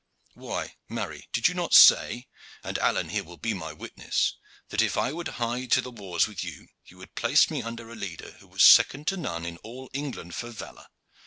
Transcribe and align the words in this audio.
"Why, 0.33 0.77
marry, 0.89 1.27
did 1.31 1.47
you 1.47 1.53
not 1.53 1.75
say, 1.75 2.27
and 2.63 2.79
Alleyne 2.79 3.09
here 3.09 3.23
will 3.23 3.37
be 3.37 3.53
my 3.53 3.71
witness, 3.71 4.35
that, 4.69 4.81
if 4.81 4.97
I 4.97 5.13
would 5.13 5.27
hie 5.27 5.67
to 5.67 5.79
the 5.79 5.91
wars 5.91 6.25
with 6.27 6.43
you, 6.43 6.69
you 6.85 6.97
would 6.97 7.13
place 7.13 7.51
me 7.51 7.61
under 7.61 7.87
a 7.91 7.95
leader 7.95 8.31
who 8.39 8.47
was 8.47 8.63
second 8.63 9.05
to 9.09 9.17
none 9.17 9.45
in 9.45 9.57
all 9.57 9.91
England 9.93 10.33
for 10.33 10.49
valor? 10.49 10.87